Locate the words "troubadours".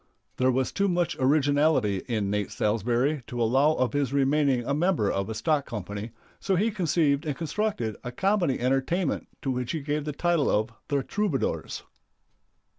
11.03-11.83